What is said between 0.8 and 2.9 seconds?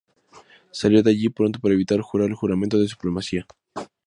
de allí pronto para evitar jurar el Juramento de